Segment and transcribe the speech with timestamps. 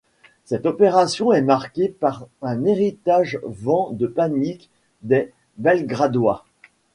[0.45, 4.71] Cette opération est marquée par un véritable vent de panique
[5.03, 6.43] des Belgradois.